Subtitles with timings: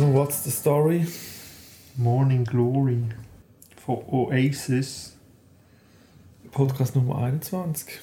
[0.00, 1.06] So, what's the story?
[1.98, 3.04] Morning Glory
[3.76, 5.14] von Oasis.
[6.52, 8.00] Podcast Nummer 21.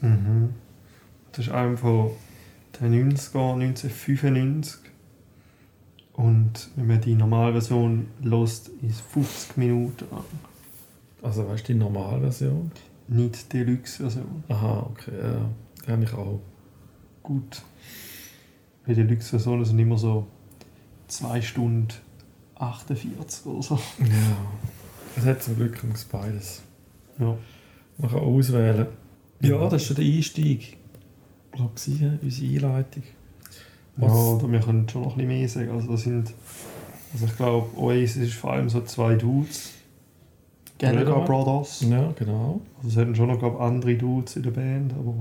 [0.00, 0.54] Mhm.
[1.32, 2.12] Das ist einer von
[2.80, 4.90] den 90er, 1995.
[6.14, 10.24] Und wenn man die Normalversion lost, ist 50 Minuten lang.
[11.20, 12.72] Also, weißt du die Normalversion?
[13.08, 14.44] Nicht die Deluxe-Version.
[14.48, 15.50] Aha, okay, ja.
[15.86, 16.40] Die habe ich auch.
[17.22, 17.60] Gut.
[18.86, 20.26] Bei der Deluxe-Version sind immer so
[21.14, 21.88] 2 Stunden
[22.56, 23.78] 48 oder so.
[24.00, 24.36] Ja.
[25.16, 26.62] Es hat zum Glück beides.
[27.20, 27.36] Ja.
[27.98, 28.86] Man kann auswählen.
[29.40, 30.60] Ja, das ist schon der Einstieg.
[30.60, 31.70] Ich glaube,
[32.22, 33.02] unsere Einleitung.
[33.96, 35.70] Ja, oder wir können schon noch ein bisschen mehr sagen.
[35.70, 36.32] Also, das sind,
[37.12, 39.70] also ich glaube, Oasis ist vor allem so zwei Dudes.
[40.80, 41.24] Gallagher.
[41.24, 41.82] Brothers.
[41.82, 42.60] Ja, genau.
[42.78, 45.14] Also es hatten schon noch glaub, andere Dudes in der Band, aber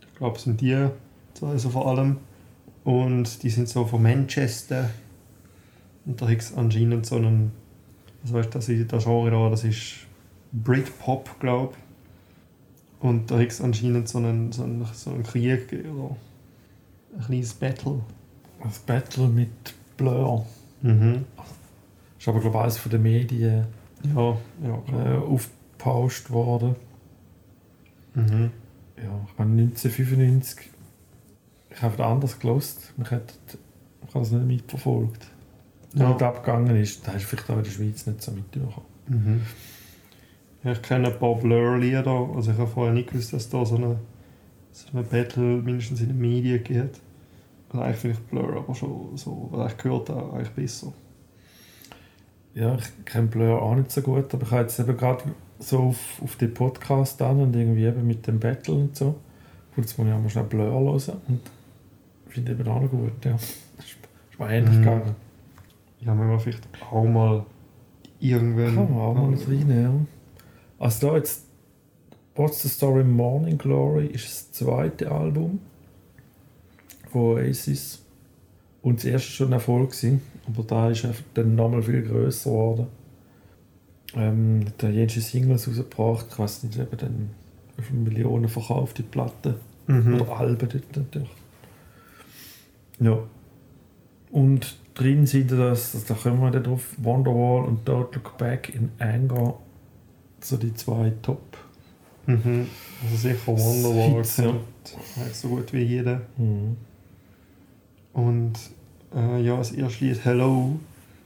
[0.00, 0.88] ich glaube, es sind die
[1.34, 2.16] zwei so vor allem.
[2.84, 4.88] Und die sind so von Manchester.
[6.06, 7.52] Und da es anscheinend so einen,
[8.24, 9.94] weißt du, das, ist- das Genre da, das ist
[10.52, 13.04] Britpop, glaube ich.
[13.04, 16.16] Und da gibt es anscheinend so einen, so einen, so einen Krieg gegeben, oder
[17.18, 18.00] ein kleines Battle.
[18.62, 19.50] Das Battle mit
[19.96, 20.46] Blur.
[20.82, 21.24] Mhm.
[22.18, 23.66] Ist aber, glaube ich, eines von den Medien
[24.14, 24.82] Ja, ja,
[25.14, 26.76] äh, aufgepauscht worden.
[28.14, 28.50] Mhm.
[28.96, 30.70] Ja, ich meine 1995.
[31.70, 32.92] Ich habe anders gelost.
[33.02, 33.22] Ich habe
[34.12, 35.26] das nicht mitverfolgt.
[35.94, 36.18] Ja.
[36.18, 38.86] Wie abgegangen ist, da hast du vielleicht auch in der Schweiz nicht so mitbekommen.
[39.06, 39.42] Mhm.
[40.70, 42.30] Ich kenne ein paar Blur-Lieder.
[42.34, 43.96] Also ich habe vorher nicht gewusst, dass da so eine,
[44.72, 47.00] so eine Battle mindestens in den Medien geht.
[47.70, 50.92] Und eigentlich finde ich Blur aber schon so, weil ich gehört habe, eigentlich besser.
[52.54, 55.24] Ja, ich kenne Blur auch nicht so gut, aber ich habe jetzt eben gerade
[55.58, 59.16] so auf, auf den Podcast an und irgendwie eben mit dem Battle und so.
[59.74, 61.40] Kurz muss ich auch mal schnell Blur hören und
[62.28, 63.32] finde eben auch noch gut, ja.
[63.32, 63.42] Das
[63.86, 63.96] ist,
[64.30, 64.82] ist mir ähnlich Mhm.
[64.82, 65.16] gegangen.
[66.04, 67.46] Ja, wenn wir vielleicht auch mal
[68.20, 68.74] irgendwann...
[68.74, 69.92] Kann man auch mal nicht rein, ja.
[70.78, 71.46] Also da jetzt
[72.36, 75.60] What's the Story Morning Glory ist das zweite Album
[77.10, 78.02] von Oasis.
[78.82, 82.86] Und das erste schon ein Erfolg gewesen, aber da ist dann nochmal viel grösser geworden.
[84.16, 87.30] Ähm, da jede Singles rausgebracht, ich weiß nicht, eben dann
[87.80, 89.54] viele Millionen verkaufte Platten
[89.86, 90.14] Mhm.
[90.14, 91.30] oder Alben dort natürlich.
[93.00, 93.18] Ja.
[94.34, 98.74] Und drin sind das, das- da kommen wir dann drauf, Wonderwall und Don't Look Back
[98.74, 99.54] in Anger.
[100.40, 101.56] So die zwei Top.
[102.26, 102.66] Mhm.
[103.04, 104.52] Also sicher Wonderwall Hits, ja.
[105.16, 106.22] eigentlich so gut wie jeder.
[106.36, 106.76] Mhm.
[108.12, 108.54] Und
[109.14, 110.80] äh, ja, das erste Lied Hello,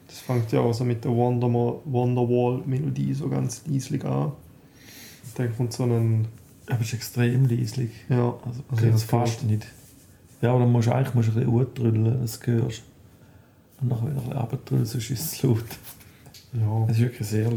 [0.06, 4.26] das fängt ja also mit der Wonderwall-Melodie so ganz leislich an.
[4.26, 4.34] Und
[5.36, 6.28] dann kommt so ein...
[6.66, 7.90] Aber es ist extrem leislich.
[8.10, 9.66] Ja, Also, Also das das fast nicht.
[10.42, 12.82] Ja, aber dann musst du eigentlich musst du ein bisschen drüllen, dass du hörst.
[13.80, 15.64] Und nachher wieder bisschen runtertrüllen, sonst ist es laut.
[16.52, 16.84] ja.
[16.88, 17.48] Es ist wirklich sehr.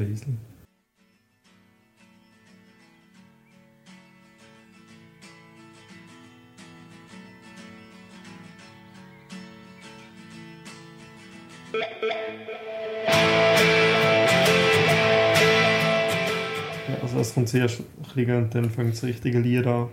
[16.88, 19.88] Ja, also es kommt zuerst ein bisschen und dann fängt das richtige Lied an.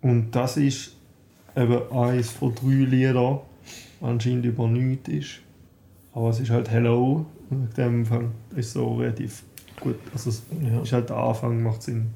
[0.00, 0.94] Und das ist
[1.56, 3.40] eben eines von drei Liedern,
[4.00, 5.40] anscheinend über nichts ist.
[6.12, 9.42] Aber es ist halt Hello und dem Anfang ist so relativ
[9.80, 9.96] gut.
[10.12, 10.80] Also es Ja.
[10.82, 12.06] ist halt der Anfang, macht Sinn.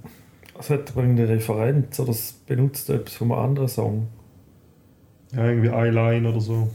[0.58, 4.06] Es hat aber eine Referenz oder es benutzt etwas von einem anderen Song.
[5.32, 6.68] Ja, irgendwie eine Line oder so.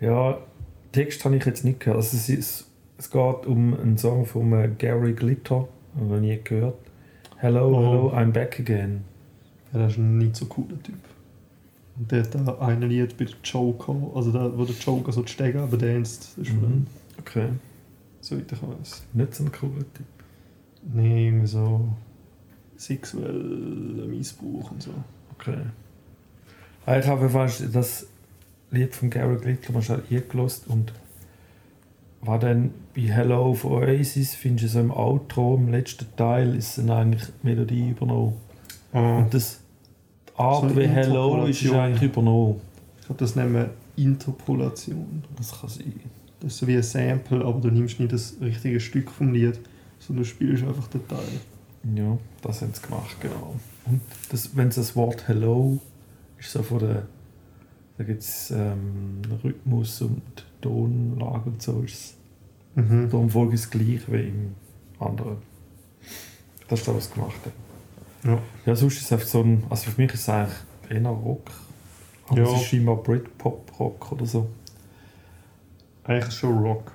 [0.00, 0.38] Ja,
[0.92, 1.96] Text habe ich jetzt nicht gehört.
[1.98, 5.66] Also es, ist, es geht um einen Song von äh, Gary Glitter,
[5.98, 6.76] noch nie gehört.
[7.38, 7.80] Hello, Oh.
[7.80, 9.04] hello, I'm back again.
[9.72, 10.94] Ja, das ist ein nicht so cooler Typ.
[11.98, 15.22] Und der hat da ein Lied bei der Joker, also da, wo der Joker so
[15.22, 15.66] die Stege
[16.00, 16.86] ist Mhm.
[17.18, 17.48] Okay,
[18.20, 19.02] soweit ich weiß.
[19.14, 20.06] nicht so ein cooler Typ.
[20.92, 21.88] Nee, irgendwie so
[22.76, 24.90] sexueller Missbrauch und so.
[25.38, 25.56] Okay.
[26.84, 28.06] Ah, Ich habe fast das
[28.70, 30.92] Lied von Gary Glitter mal schnell eingelost und
[32.20, 36.78] war dann bei Hello von Oasis, findest du so im Outro, im letzten Teil, ist
[36.78, 38.34] dann eigentlich die Melodie übernommen.
[38.92, 39.60] Ah, Und das,
[40.36, 42.60] Art So eine wie Hello ist, eigentlich übernommen.
[42.98, 45.22] ich glaube, das nennen wir Interpolation.
[45.36, 46.00] Das kann sein.
[46.40, 49.58] Das ist so wie ein Sample, aber du nimmst nicht das richtige Stück vom Lied,
[49.98, 51.18] sondern du spielst einfach den Teil.
[51.94, 53.54] Ja, das haben sie gemacht, genau.
[53.86, 54.00] Und
[54.30, 55.78] das, wenn es das Wort Hello
[56.38, 57.06] ist so von der,
[57.96, 60.22] da gibt es ähm, Rhythmus und
[60.60, 62.16] Tonlage und so, ist
[62.76, 63.08] Mhm.
[63.08, 64.54] Die Umfolge ist gleich wie im
[64.98, 65.38] anderen.
[66.68, 67.65] Das ist das, was gemacht haben.
[68.26, 68.38] Ja.
[68.66, 69.64] Ja, sonst ist es so ein.
[69.70, 70.56] Also für mich ist es eigentlich
[70.90, 71.50] eher Rock.
[72.28, 72.44] Aber Ja.
[72.44, 74.48] es ist scheinbar Britpop-Rock oder so.
[76.04, 76.92] eigentlich schon Rock.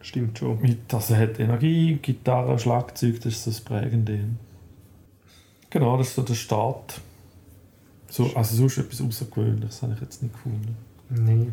[0.00, 0.60] Stimmt schon.
[0.60, 4.20] Mit, also er hat Energie, Gitarre, Schlagzeug, das ist das Prägende.
[5.70, 7.00] Genau, das ist so der Start.
[8.08, 10.76] So, also sonst etwas Außergewöhnliches habe ich jetzt nicht gefunden.
[11.08, 11.46] Nee.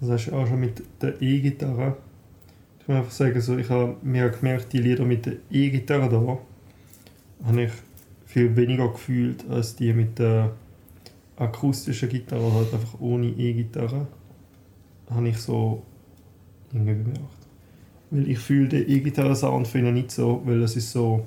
[0.00, 1.96] Das hast du auch schon mit der E-Gitarre.
[2.80, 6.38] Ich muss einfach sagen, so, ich habe mir gemerkt, die Lieder mit der E-Gitarre da
[7.46, 7.72] habe ich
[8.34, 10.50] viel weniger gefühlt als die mit der
[11.36, 14.08] akustischen Gitarre, oder halt einfach ohne E-Gitarre.
[15.08, 15.82] Habe ich so
[16.72, 17.20] irgendwie bemerkt.
[18.10, 21.24] Weil ich fühle den E-Gitarre-Sound finde ich nicht so, weil es ist so.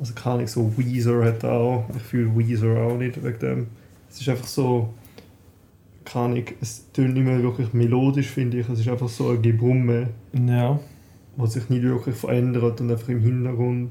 [0.00, 1.84] Also keine Ahnung, so Weezer hat auch.
[1.94, 3.66] Ich fühle Weezer auch nicht wegen dem.
[4.10, 4.92] Es ist einfach so.
[6.04, 8.68] Keine Ahnung, es tönt nicht mehr wirklich melodisch, finde ich.
[8.68, 10.80] Es ist einfach so ein Gebrumme, Ja.
[11.36, 13.90] was sich nicht wirklich verändert und einfach im Hintergrund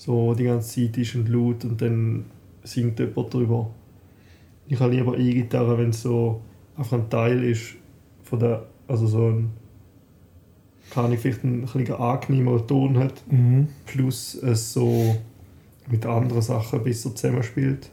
[0.00, 2.24] so die ganze Zeit ist und laut und dann
[2.64, 3.70] singt jemand drüber.
[4.66, 6.40] Ich habe lieber E-Gitarre, wenn es so
[6.74, 7.74] einfach ein Teil ist
[8.22, 9.50] von der, also so ein,
[10.90, 13.68] keine Ahnung, vielleicht ein bisschen angenehmerer Ton hat, Mhm.
[13.84, 15.16] plus es so
[15.90, 17.90] mit anderen Sachen besser zusammenspielt.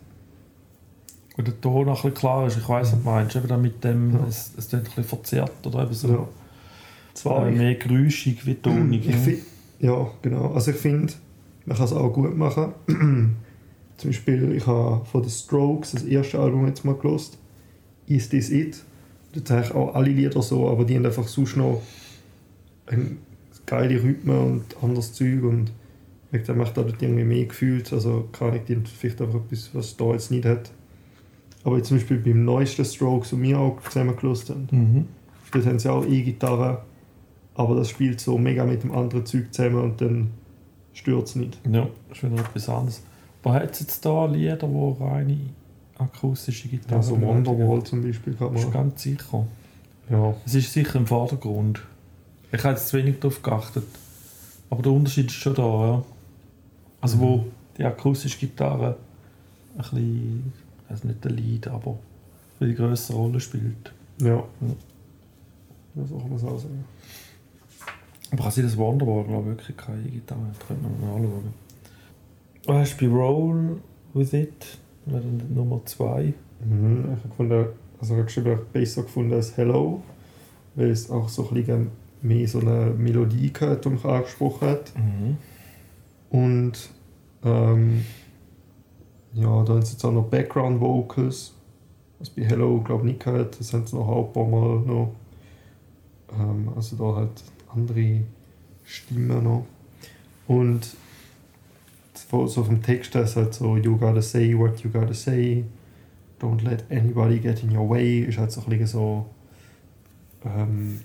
[1.36, 2.58] Und der Ton auch ein klar ist.
[2.58, 3.36] Ich weiss, was du meinst.
[3.36, 4.26] Eben dann mit dem, Ja.
[4.30, 6.28] es, es ein bisschen verzerrt oder eben so Ja.
[7.14, 9.08] Zwar äh, ich- mehr geräuschig wie tonig.
[9.10, 9.38] Ich ne?
[9.80, 10.54] ja, genau.
[10.54, 11.12] Also ich finde,
[11.68, 12.72] man kann es auch gut machen.
[13.98, 17.38] Zum Beispiel, ich habe von The Strokes das erste Album jetzt mal gelost.
[18.08, 18.84] Is This It?
[19.34, 21.82] Da habe ich auch alle Lieder so, aber die haben einfach sonst noch
[22.86, 23.18] ein
[23.66, 25.72] geile Rhythmen und anderes Zeug und
[26.32, 27.92] wegen dem macht dort irgendwie mehr gefühlt.
[27.92, 30.72] Also kann ich die vielleicht einfach etwas, was da jetzt nicht hat.
[31.66, 35.06] Aber jetzt zum Beispiel beim neuesten Strokes, was wir auch zusammen gelost haben, Mhm.
[35.52, 36.84] Dort haben sie auch E-Gitarre,
[37.56, 40.32] aber das spielt so mega mit dem anderen Zeug zusammen und dann
[40.98, 41.60] stört es nicht.
[41.70, 43.02] Ja, ist wieder etwas anderes.
[43.44, 45.40] Aber hat es jetzt da Lieder, die reine
[45.98, 47.22] akustische Gitarre Also?
[47.22, 48.72] Wonderwall zum Beispiel kann man.
[48.72, 49.46] ganz sicher?
[50.10, 50.36] Ja.
[50.46, 51.82] Es ist sicher im Vordergrund.
[52.52, 53.86] Ich habe jetzt zu wenig darauf geachtet.
[54.70, 56.04] Aber der Unterschied ist schon da, ja.
[57.00, 57.46] Also wo
[57.78, 58.98] die akustische Gitarre
[59.76, 60.54] ein bisschen,
[60.90, 61.98] also nicht der Lead, aber
[62.60, 63.94] eine größere Rolle spielt.
[64.20, 64.28] Ja.
[64.28, 64.44] Ja.
[65.96, 66.84] Das kann man so auch sagen.
[68.32, 70.68] Aber kann sein, das Wonderwall glaube ich, wirklich keine Gitarre hat.
[70.68, 71.54] Könnte man mal anschauen.
[72.68, 73.78] Hast du bei Roll
[74.14, 74.78] With It?
[75.54, 76.34] Nummer 2.
[76.66, 77.00] Mhm.
[77.06, 77.66] Ich habe gefunden,
[78.00, 80.02] also ich habe geschrieben, besser gefunden als Hello,
[80.76, 81.92] weil es auch so ein bisschen
[82.22, 84.92] mehr so eine Melodie hat, die mich angesprochen hat.
[84.96, 85.38] Mhm.
[86.30, 86.90] Und
[87.44, 88.06] ähm,
[89.34, 91.54] ja, da haben sie jetzt auch noch Background Vocals,
[92.20, 93.60] was bei Hello glaube ich nicht gehabt.
[93.60, 95.16] Das haben sie noch ein paar Mal noch.
[96.38, 98.22] Ähm, also da halt andere
[98.86, 99.66] Stimmen noch.
[100.48, 100.96] Und
[102.14, 105.64] so so vom Text her ist halt so You gotta say what you gotta say.
[106.40, 108.20] Don't let anybody get in your way.
[108.22, 109.26] Ist halt so ein bisschen so
[110.46, 111.00] ähm,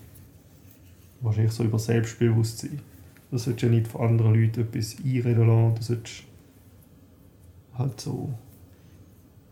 [1.21, 2.79] wahrscheinlich so über Selbstbewusstsein.
[3.31, 5.75] Du solltest ja nicht von anderen Leuten etwas einreden lassen.
[5.75, 6.23] Du solltest
[7.77, 8.29] halt so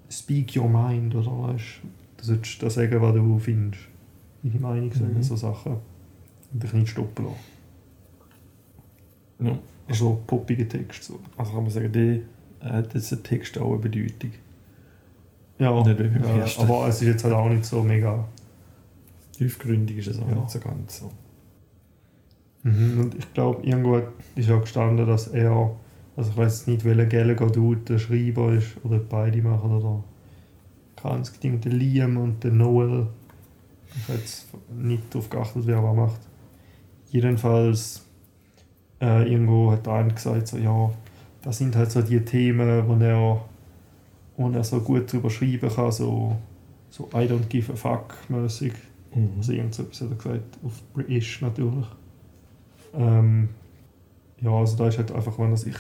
[0.09, 2.23] speak your mind, oder weißt du?
[2.25, 3.81] solltest das sagen, was du findest.
[4.43, 5.23] Deine Meinung sagen, Mhm.
[5.23, 5.77] so Sachen.
[6.53, 7.37] Und dich nicht stoppen lassen.
[9.47, 9.57] Ja.
[9.87, 11.19] Also poppige Text so.
[11.37, 12.23] Also kann man sagen, die
[12.61, 14.31] hat jetzt der Text auch eine Bedeutung.
[15.57, 18.27] Ja, Nicht ja aber es ist jetzt halt auch nicht so mega...
[19.33, 20.35] Tiefgründig ist es auch Ja.
[20.35, 21.11] nicht so ganz so.
[22.63, 22.99] Mhm.
[22.99, 24.01] Und ich glaube, irgendwo
[24.35, 25.71] ist ja gestanden, dass er,
[26.15, 30.03] also ich weiß nicht, welcher Gallagher Dude der Schreiber ist, oder beide machen, oder
[31.43, 33.07] mit der Liam und der Noel.
[33.95, 36.21] Ich habe jetzt nicht darauf geachtet, wer was macht.
[37.11, 38.05] Jedenfalls,
[39.01, 40.91] äh, irgendwo hat der eine gesagt, so, ja,
[41.41, 43.41] das sind halt so die Themen, wo er,
[44.37, 46.37] wo er so gut drüber schreiben kann, so,
[46.89, 48.73] so I don't give a fuck mäßig.
[49.13, 49.29] Mhm.
[49.37, 51.87] Also irgend so etwas hat er gesagt, auf British natürlich.
[52.93, 53.49] Ähm,
[54.41, 55.75] ja, also da ist halt einfach, wenn er sich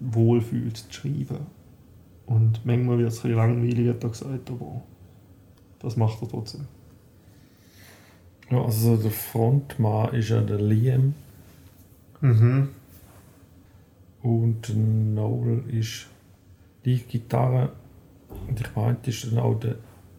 [0.00, 1.46] wohlfühlt zu schreiben.
[2.26, 4.82] Und manchmal wird es ein bisschen langweilig, hat er gesagt, aber
[5.78, 6.66] das macht er trotzdem.
[8.52, 11.14] Ja, also der Frontmann ist ja der Liam
[12.20, 12.68] Mhm.
[14.22, 16.06] und der Noel ist
[16.84, 17.72] die Gitarre.
[18.46, 19.76] Und ich meinte, ist dann auch der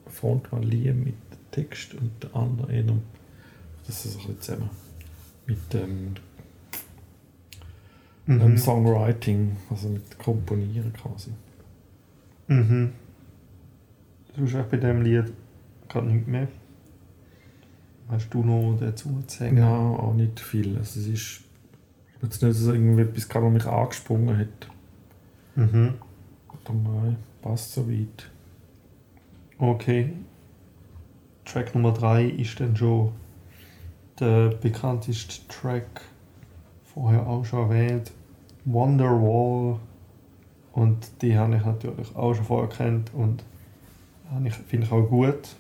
[0.08, 2.84] Frontmann Liam mit dem Text und der andere eher,
[3.86, 4.70] das ist ein bisschen zusammen
[5.46, 6.16] mit dem
[8.26, 8.42] Mhm.
[8.42, 11.30] ähm, Songwriting, also mit Komponieren quasi.
[12.48, 12.94] Mhm.
[14.36, 15.32] Du hast auch bei diesem Lied
[15.88, 16.48] gerade nichts mehr.
[18.14, 19.58] Hast du noch dazu zu sagen?
[19.58, 20.78] Ja, auch nicht viel.
[20.78, 21.42] Also es ist
[22.22, 24.68] jetzt nicht so irgendwie etwas, was mich angesprungen hat.
[25.56, 25.96] Mhm.
[26.68, 28.30] Nein, passt soweit.
[29.58, 30.14] Okay.
[31.44, 33.14] Track Nummer 3 ist dann schon
[34.20, 36.02] der bekannteste Track,
[36.94, 38.12] vorher auch schon erwähnt,
[38.66, 39.80] Wonderwall.
[40.74, 43.44] Und die habe ich natürlich auch schon vorher kennt und
[44.68, 45.56] finde ich auch gut.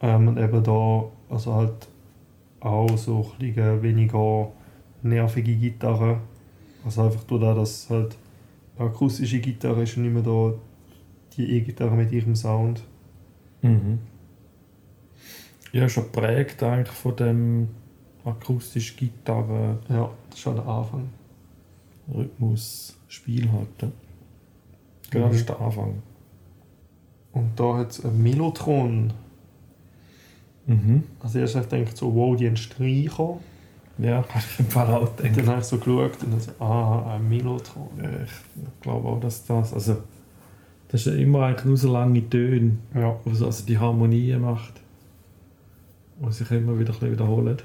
[0.00, 1.88] Ähm, und eben da, also halt
[2.60, 4.52] auch so ein weniger
[5.02, 6.20] nervige Gitarre.
[6.84, 8.16] Also einfach durch das, dass halt
[8.78, 10.54] eine akustische Gitarre ist und nicht mehr da
[11.36, 12.82] die E-Gitarre mit ihrem Sound.
[13.62, 13.98] Mhm.
[15.72, 17.68] Ja, schon prägt eigentlich von dem
[18.24, 19.78] akustischen Gitarre.
[19.88, 21.08] Ja, das ist schon der Anfang.
[22.12, 23.92] Rhythmus, Spiel halt.
[25.10, 26.02] Genau, das ist der Anfang.
[27.32, 29.12] Und da hat es ein Mellotron.
[30.66, 31.04] Mhm.
[31.20, 33.38] Also erst habe ich gedacht, so, wow, die haben Streicher.
[33.98, 35.36] Ja, habe ich im Fall auch gedacht.
[35.36, 37.88] Dann habe ich so geschaut und dann so, ah, ein Mellotron.
[38.02, 39.72] Ja, ich glaube auch, dass das.
[39.74, 39.96] Also,
[40.88, 43.16] das ist ja immer eigentlich nur so lange Töne, Ja.
[43.24, 44.74] was also die Harmonie macht.
[46.20, 47.58] Und sich immer wieder ein bisschen wiederholen.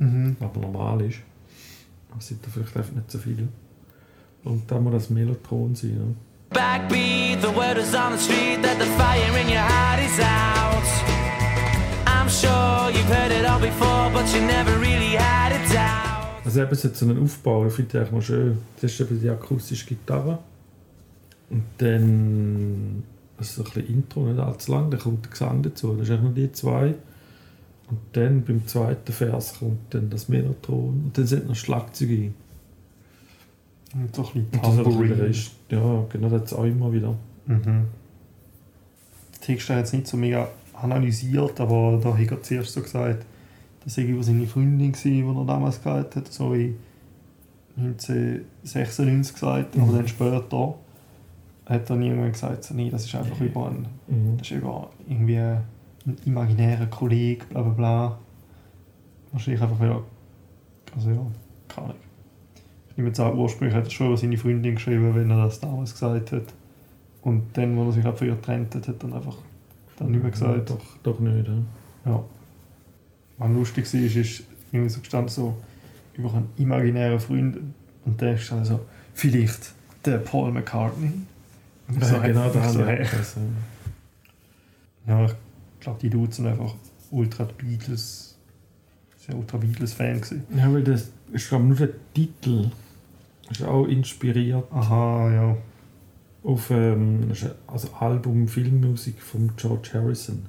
[0.00, 0.36] Mhm.
[0.38, 1.18] aber normal ist.
[2.10, 3.48] Aber es sind da vielleicht einfach nicht so viele.
[4.44, 5.90] Und dann muss das Mellotron sein.
[5.96, 6.56] Ja.
[6.60, 11.27] Backbeat, the word is on the street that the fire in your heart is out.
[16.44, 18.58] Also eben, es hat so einen Aufbau, ich finde ich eigentlich mal schön.
[18.80, 20.38] Das ist eben die akustische Gitarre.
[21.50, 23.02] Und dann
[23.38, 25.94] also so ein bisschen Intro, nicht allzu lang, dann kommt der Gesang dazu.
[25.94, 26.94] Das ist eigentlich nur die zwei.
[27.90, 32.32] Und dann beim zweiten Vers kommt dann das Mellotron und dann sind noch Schlagzeuge.
[33.94, 35.52] Und so ein bisschen.
[35.70, 37.16] Ja, genau, das auch immer wieder.
[37.46, 37.86] Mhm.
[39.32, 40.48] Der Text hat jetzt nicht so mega
[40.82, 43.24] analysiert, aber da hat er zuerst so gesagt,
[43.84, 45.00] dass er über seine Freundin war,
[45.34, 46.74] die er damals gehabt hat, so wie
[47.76, 49.82] 1996 gesagt, Mhm.
[49.82, 50.74] aber dann später
[51.66, 54.38] hat dann irgendwann gesagt, so, nee, das ist einfach über einen, Mhm.
[54.38, 55.62] das ist über irgendwie einen
[56.24, 58.18] imaginären Kollegen, bla bla bla.
[59.32, 60.02] Wahrscheinlich einfach wieder,
[60.96, 61.26] also ja,
[61.68, 61.96] keine Ahnung.
[62.90, 65.60] Ich nehme jetzt an, ursprünglich hat er schon über seine Freundin geschrieben, wenn er das
[65.60, 66.42] damals gesagt hat.
[67.22, 69.36] Und dann, wo er sich halt von ihr getrennt hat, hat dann einfach
[69.98, 70.70] dann nicht mehr gesagt.
[70.70, 71.48] Doch, doch nicht.
[71.48, 71.54] Ja.
[72.10, 72.24] Ja.
[73.38, 75.56] Was lustig war, ist, ist irgendwie so gestanden, so
[76.14, 77.58] über einen imaginären Freund.
[78.04, 78.80] Und der ist dann so,
[79.14, 79.72] vielleicht
[80.04, 81.12] der Paul McCartney.
[81.88, 83.06] Und ich Ja, genau, ich da so, hey.
[85.06, 85.34] Ja, ich
[85.80, 86.74] glaube, die Dudes sind einfach
[87.10, 88.36] ultra Beatles,
[89.16, 90.44] sind ultra Beatles-Fan gewesen.
[90.54, 92.70] Ja, weil das ist glaube nur der Titel
[93.50, 95.56] ist auch inspiriert Aha, ja.
[96.48, 97.30] Auf ähm,
[97.66, 100.46] also Album Filmmusik von George Harrison.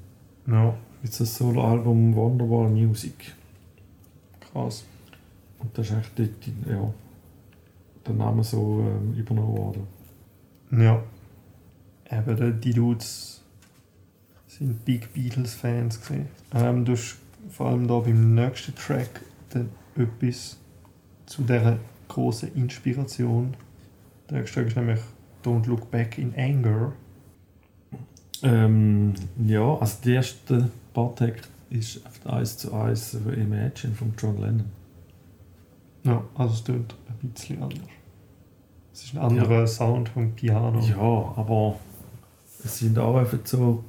[0.47, 3.33] Ja, Jetzt das Soloalbum Wonderwall Music.
[4.39, 4.85] krass.
[5.59, 6.29] Und das ist echt dort,
[6.69, 6.93] ja,
[8.07, 9.87] der Name so ähm, übernommen worden.
[10.71, 11.03] Ja.
[12.11, 13.41] Eben, die- Dudes
[14.47, 15.99] sind Big Beatles-Fans.
[16.53, 17.17] Ähm, du hast
[17.49, 20.57] vor allem da beim nächsten Track dann etwas
[21.25, 21.77] zu dieser
[22.07, 23.55] großen Inspiration.
[24.29, 24.99] Der nächste Track ist nämlich
[25.43, 26.93] Don't Look Back in Anger.
[28.41, 29.13] Ähm,
[29.45, 34.65] ja, also der erste Bartek ist 1 zu 1 von Imagine von John Lennon.
[36.03, 37.79] Ja, also es klingt ein bisschen anders.
[38.93, 40.79] Es ist ein anderer Sound vom Piano.
[40.79, 41.79] Ja, aber
[42.63, 43.83] es sind auch einfach so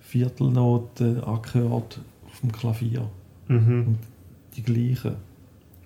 [0.00, 3.08] Viertelnoten angehört auf dem Klavier.
[3.48, 3.98] Mhm.
[4.56, 5.16] Die gleichen.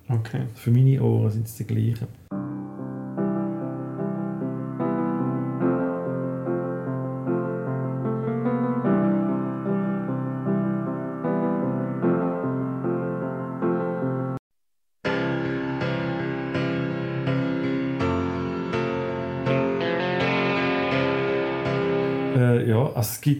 [0.09, 0.47] Okay.
[0.54, 2.09] Für meine Ohren sind es die gleichen.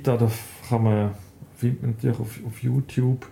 [0.01, 0.31] Gibt da, da
[0.69, 1.11] kann man,
[1.57, 3.27] findet man natürlich auf, auf YouTube,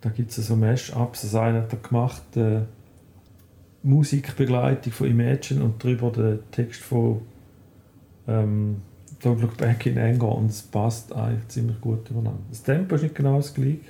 [0.00, 2.62] da gibt es so Mash-Ups, das eine hat er gemacht, äh,
[3.82, 7.20] Musikbegleitung von Imagine und darüber der Text von
[8.26, 8.80] ähm,
[9.22, 12.40] Don't Look Back in Anger und es passt eigentlich ziemlich gut übereinander.
[12.48, 13.80] Das Tempo ist nicht genau das gleiche.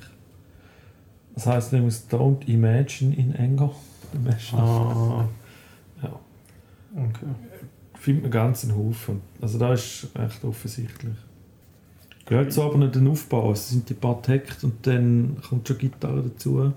[1.35, 3.71] Das heißt nämlich Don't Imagine in Anger.
[4.53, 5.29] Ah,
[6.03, 6.21] Ja,
[6.97, 7.27] okay.
[7.95, 9.21] findet man ganz einen Haufen.
[9.41, 11.15] Also da ist echt offensichtlich.
[12.27, 13.53] Gehört so aber nicht den Aufbau.
[13.53, 16.73] Es sind die paar Takte und dann kommt schon Gitarre dazu.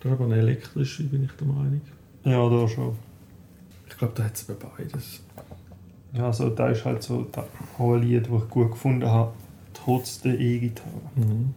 [0.00, 1.80] Das ist aber eine elektrische, bin ich der Meinung.
[2.24, 2.96] Ja, da schon.
[3.88, 5.20] Ich glaube, da hat es aber beides.
[6.14, 7.44] Ja, also da ist halt so da,
[7.78, 9.32] auch ein Lied, das ich gut gefunden habe,
[9.74, 10.88] trotz der E-Gitarre.
[11.16, 11.54] Mhm.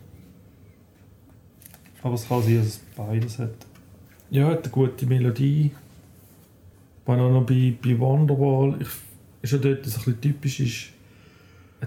[2.03, 3.53] Aber es kann sein, dass es beides hat.
[4.29, 5.71] Ja, hat eine gute Melodie.
[7.05, 8.87] Was auch noch bei, bei Wonderwall ich,
[9.41, 10.89] ist ja dort so ein bisschen typisch ist,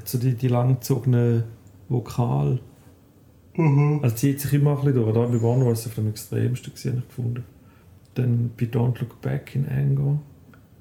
[0.04, 1.44] so die, die langgezogenen
[1.88, 2.60] Vokal.
[4.02, 5.14] Also zieht sich immer ein bisschen durch.
[5.14, 7.44] Da bei One war es auf dem extremsten gewesen, ich gefunden.
[8.14, 10.20] Dann bei Don't Look Back in Anger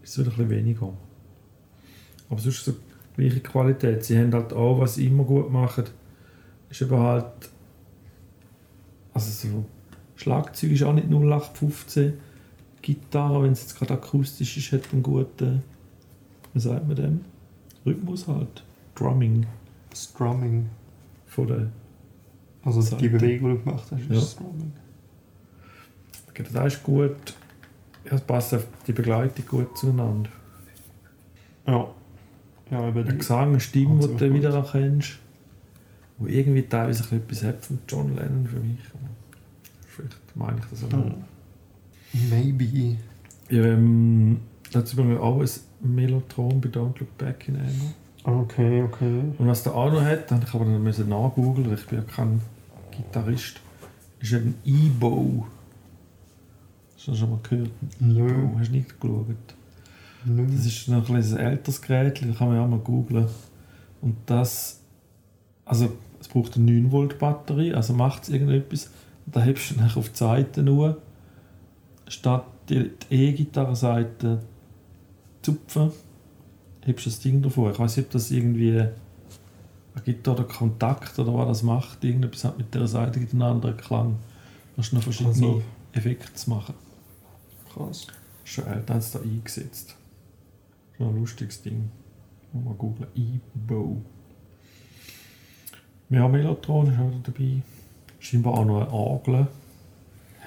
[0.02, 0.94] ist es wieder ein bisschen weniger.
[2.30, 2.74] Aber sonst so
[3.16, 4.04] gleiche Qualität.
[4.04, 5.86] Sie haben halt auch, was sie immer gut machen,
[6.70, 7.52] ist eben halt
[9.14, 9.66] also so
[10.16, 12.14] Schlagzeug ist auch nicht 0815.
[12.82, 15.64] Gitarre, wenn es jetzt gerade akustisch ist, hat einen guten,
[16.54, 17.22] wie sagt man dem?
[17.86, 18.64] Rhythmus halt.
[18.96, 19.46] Drumming
[19.94, 20.70] Strumming.
[21.28, 21.68] von der
[22.64, 22.98] Also Seite.
[22.98, 24.22] die Bewegung, die du gemacht hast, ist Ja.
[24.22, 24.74] Strumming.
[26.54, 27.36] Das ist gut.
[28.06, 30.30] Es passt auf die Begleitung gut zueinander.
[31.68, 31.88] Ja.
[32.72, 33.18] Ja, über die.
[33.18, 35.20] Gesang, eine Stimme, die du wieder erkennst.
[36.18, 38.80] Wo irgendwie teilweise ein bisschen etwas hat von John Lennon für mich.
[39.88, 40.92] Vielleicht meine ich das auch.
[40.92, 42.30] Hm.
[42.30, 42.98] Maybe.
[43.50, 44.40] Ja, ähm,
[44.72, 47.94] da hat übrigens auch ein Mellotron bei Don't Look Back in Anger.
[48.24, 49.22] Okay, okay.
[49.38, 52.42] Und was der noch hat, habe ich aber dann nachgoogeln, weil ich bin ja kein
[52.92, 53.60] Gitarrist,
[54.20, 55.46] ist ein E-Bow.
[56.96, 57.72] Hast du das schon mal gehört?
[58.00, 58.30] Nö.
[58.30, 59.26] E-Bow, hast du nicht geschaut?
[60.24, 60.48] Nö.
[60.50, 63.28] Das ist noch ein, ein älteres Gerät, da kann man ja auch mal googlen.
[64.02, 64.80] Und das,
[65.66, 68.90] also es braucht eine 9 Volt Batterie, also macht es irgendetwas.
[69.26, 71.02] Und da hebst du dann auf die Seite nur,
[72.08, 74.40] statt die E-Gitarrenseite
[75.42, 75.92] zupfen,
[76.86, 77.72] das Ding davor.
[77.72, 78.86] Ich weiß nicht, ob das irgendwie
[80.04, 82.04] Gitarre oder Kontakt oder was das macht.
[82.04, 84.18] Irgendetwas hat mit der Seite einen anderen Klang.
[84.76, 85.62] Du hast noch verschiedene Also-
[85.94, 86.74] Effekte zu machen.
[87.74, 88.08] Krass.
[88.44, 89.96] Schon älter als da eingesetzt.
[90.98, 91.90] Schon ein lustiges Ding.
[92.52, 93.08] Mal googeln.
[93.16, 93.98] E-Bow.
[96.10, 97.62] Ja, Mellotron ist auch dabei.
[98.20, 99.48] Scheinbar auch noch eine Orgel.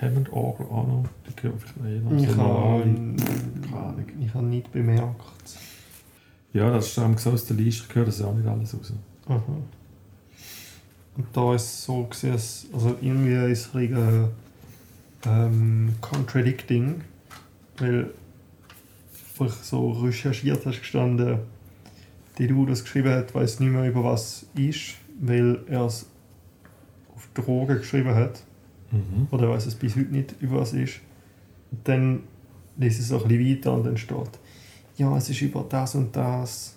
[0.01, 1.05] Hammond-Orgel auch noch.
[1.29, 2.45] Die gehört vielleicht noch jeder.
[2.45, 3.17] Ahnung.
[4.21, 5.23] ich habe nicht bemerkt.
[6.57, 7.85] Ja, das ist so aus der Liste.
[7.89, 8.93] Ich höre das ja auch nicht alles raus.
[9.27, 9.43] Aha.
[11.17, 14.29] Und da ist es so gesehen, dass- also irgendwie ist es ein bisschen,
[15.27, 17.01] ähm, contradicting,
[17.79, 18.11] weil
[19.41, 21.39] ich so recherchiert hast gestanden,
[22.39, 26.07] die du das geschrieben hat, weiß nicht mehr über was ist, weil er es
[27.15, 28.43] auf Drogen geschrieben hat
[28.93, 29.27] Mhm.
[29.31, 31.01] oder weiß es bis heute nicht über was ist.
[31.71, 32.21] Und dann
[32.79, 34.39] ich es so ein bisschen weiter und dann steht,
[34.97, 36.77] ja, es ist über das und das.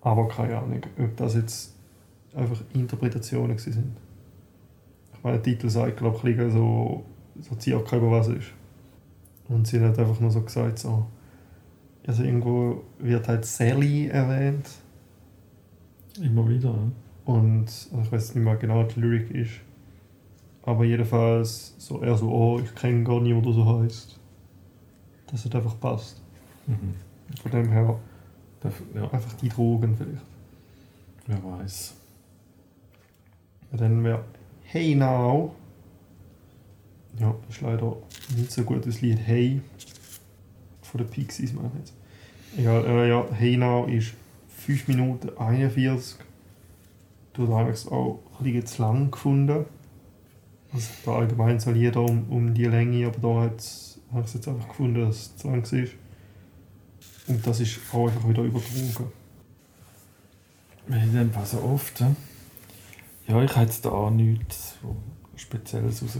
[0.00, 1.74] Aber keine Ahnung, ob das jetzt
[2.34, 3.96] einfach Interpretationen sind.
[5.14, 7.04] Ich meine, der Titel sagt, glaube ich, so,
[7.40, 8.52] so circa über was ist.
[9.48, 11.06] Und sie hat einfach nur so gesagt, so,
[12.06, 14.68] also irgendwo wird halt Sally erwähnt
[16.20, 16.70] Immer wieder.
[16.70, 17.32] Ja.
[17.32, 19.60] und also ich weiß nicht mehr genau, was die Lyrik ist.
[20.62, 24.18] Aber jedenfalls so eher so, oh, ich kenne gar niemanden, der so heißt.
[25.30, 26.22] Das hat einfach passt.
[26.66, 26.94] Mhm.
[27.42, 27.98] Von dem her
[28.94, 30.24] ja, einfach die Drogen vielleicht.
[31.26, 31.94] wer weiß.
[33.72, 34.24] Ja, dann wäre
[34.62, 35.54] Hey Now.
[37.18, 37.96] Ja, das ist leider
[38.36, 39.60] nicht so gut das Lied Hey.
[40.82, 41.94] Von den Pixies meine ich jetzt.
[42.58, 44.14] Egal, äh, ja, Hey Now ist
[44.48, 46.16] 5 Minuten 41.
[47.32, 49.66] Du habe ich es auch ein bisschen zu lang gefunden.
[50.72, 54.48] Also da allgemein so Lieder um, um die Länge, aber da habe ich es jetzt
[54.48, 55.88] einfach gefunden, dass es zu lang war.
[57.28, 59.12] Und das ist auch einfach wieder übertrogen.
[60.86, 61.98] Wir haben Fall so oft.
[62.00, 62.14] Ja,
[63.26, 64.96] ja ich habe jetzt da auch nichts so
[65.34, 66.18] Spezielles raus.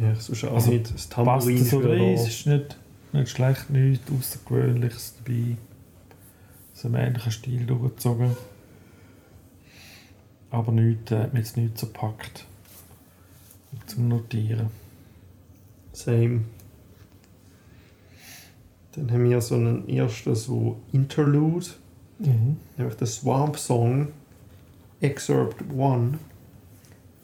[0.00, 0.92] Ja, ich sonst auch Also, nicht.
[0.92, 2.76] Das Tambourin so rein, es ist nicht,
[3.12, 5.56] nicht schlecht, nichts Außergewöhnliches dabei.
[6.74, 8.36] So im ähnlichen Stil durchgezogen.
[10.50, 12.44] Aber nichts, äh, hat mich jetzt nichts so gepackt.
[13.86, 14.68] Zum Notieren.
[15.92, 16.42] Same.
[18.96, 21.66] Dann haben wir so einen ersten so Interlude,
[22.18, 22.56] Mhm.
[22.76, 24.08] nämlich der Swamp Song
[25.00, 26.16] Excerpt 1.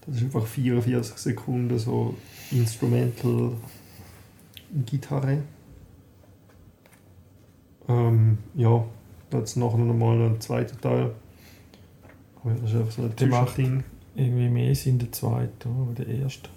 [0.07, 2.15] Das ist einfach 44 Sekunden so
[2.51, 3.53] Instrumental
[4.87, 5.39] Gitarre.
[7.89, 8.85] Ähm, ja,
[9.33, 11.13] jetzt nachher noch mal ein zweiter Teil.
[12.43, 13.85] Aber das ist einfach so ein Zwischending.
[14.17, 16.05] Irgendwie mehr sind der zweite, oder?
[16.05, 16.49] Der erste.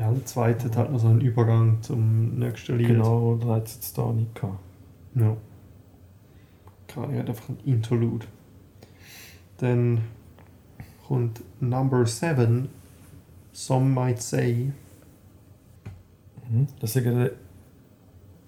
[0.00, 2.88] Ja, der zweite hat halt noch so einen Übergang zum nächsten Lied.
[2.88, 4.58] Genau, oder hat es jetzt da nicht gehabt.
[5.14, 5.36] Ja.
[6.88, 8.26] Gerade hat einfach ein Interlude.
[9.58, 10.00] Dann
[11.06, 12.70] kommt Number 7,
[13.52, 14.72] Some Might Say.
[16.48, 16.66] Mhm.
[16.80, 17.30] Das sagen die,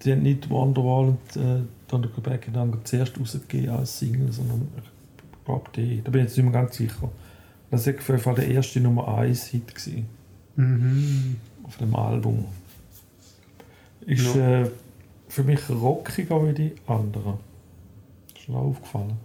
[0.02, 5.44] die haben nicht Wonderwall und äh, Back in Anger zuerst rausgegeben als Single, sondern ich
[5.44, 6.00] glaube die.
[6.02, 7.10] Da bin ich jetzt nicht mehr ganz sicher.
[7.70, 10.06] Das war auf jeden Fall der erste Nummer 1 Hit gewesen,
[10.56, 11.36] Mhm.
[11.64, 12.44] auf dem Album.
[14.06, 14.62] Ist Ja.
[14.62, 14.70] äh,
[15.28, 17.34] für mich rockiger wie die anderen.
[18.36, 19.16] Ist mir aufgefallen.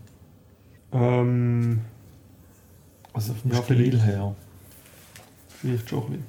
[0.92, 1.82] Ähm,
[3.14, 4.06] Also vom Ja, Stil vielleicht.
[4.06, 4.36] her.
[5.50, 6.26] Vielleicht schon ein bisschen.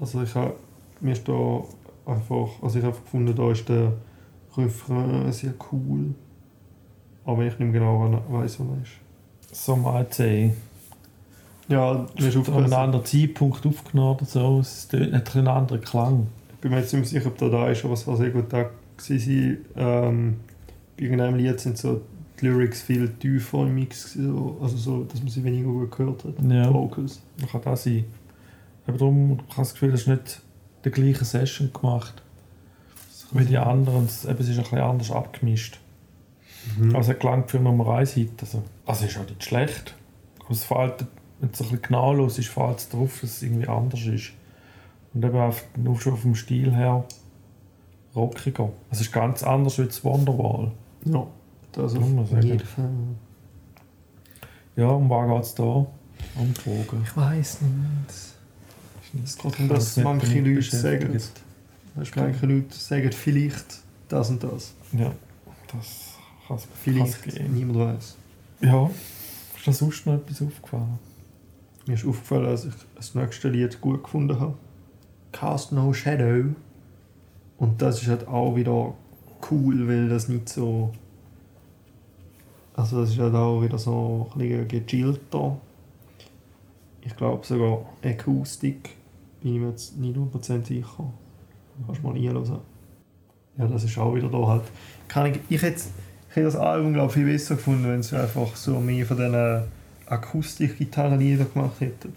[0.00, 0.54] Also ich habe,
[1.00, 1.62] mir ist da
[2.06, 3.92] einfach, also ich habe einfach gefunden, da ist der
[4.56, 6.14] Refrain sehr cool.
[7.26, 8.92] Aber ich nicht mehr genau weiß, wo er ist.
[9.52, 10.54] So mal sehen.
[11.68, 14.60] Ja, mir ist Zu einem anderen Zeitpunkt aufgenommen oder so.
[14.60, 16.26] Es hat einen anderen Klang.
[16.52, 18.30] ich bin mir jetzt nicht mehr sicher, ob der da ist, aber es war sehr
[18.30, 19.58] gut da gewesen.
[19.76, 20.36] Ähm,
[20.96, 22.02] bei irgendeinem Lied sind so
[22.40, 25.90] die Lyrics viel tiefer im Mix, gewesen, so- also so, dass man sie weniger gut
[25.96, 26.34] gehört hat.
[26.42, 26.66] Ja.
[26.68, 27.20] Die Vocals.
[27.40, 28.04] Das kann das sein.
[28.86, 30.40] Aber darum ich habe das Gefühl, es ist nicht
[30.84, 32.14] die gleiche Session gemacht
[33.32, 34.04] wie die anderen.
[34.04, 35.80] Es ist ein bisschen anders abgemischt.
[36.78, 36.94] Mhm.
[36.94, 38.30] Also es klang für Nummer 1 Hit.
[38.42, 39.94] Also, also ist auch nicht schlecht.
[40.40, 41.06] Aber es fällt,
[41.44, 44.32] wenn es ein bisschen genau los ist, fällt es darauf, dass es irgendwie anders ist.
[45.12, 47.04] Und eben auf, nur schon vom Stil her
[48.16, 48.70] rockiger.
[48.90, 50.72] Es ist ganz anders als Wonderwall.
[51.04, 51.26] Ja,
[51.72, 52.90] das auf jeden Fall.
[54.76, 55.62] Ja, um was geht es da?
[55.64, 57.02] Um Drogen.
[57.04, 59.22] Ich weiß nicht.
[59.22, 61.20] Es geht um Ich das, bin manche Leute sagen.
[61.94, 64.72] Weißt, manche Leute sagen vielleicht das und das.
[64.92, 65.12] Ja,
[65.70, 66.14] das
[66.48, 68.16] kann es Vielleicht niemand weiß.
[68.62, 68.90] Ja,
[69.56, 70.98] ist da sonst noch etwas aufgefallen?
[71.86, 74.54] Mir ist aufgefallen, dass ich das nächste Lied gut gefunden habe.
[75.32, 76.54] Cast No Shadow.
[77.58, 78.94] Und das ist halt auch wieder
[79.50, 80.92] cool, weil das nicht so.
[82.74, 85.58] Also, das ist halt auch wieder so ein bisschen gechillter.
[87.02, 88.90] Ich glaube sogar Akustik.
[89.42, 91.12] Bin ich mir jetzt nicht 100% sicher.
[91.86, 92.60] Kannst du mal reinhören.
[93.58, 94.64] Ja, das ist auch wieder da halt.
[95.06, 95.82] Kann ich, ich hätte,
[96.30, 99.16] ich hätte das Album glaube ich viel besser gefunden, wenn sie einfach so mehr von
[99.16, 99.62] diesen
[100.06, 102.12] Akustik-Gitarrenlieder gemacht hätten.